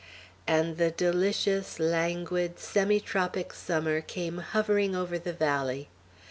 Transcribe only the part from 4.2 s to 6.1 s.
hovering over the valley.